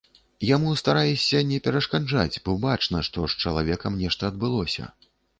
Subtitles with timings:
[0.49, 4.87] Яму стараешся не перашкаджаць, бо бачна, што з чалавекам нешта адбылося.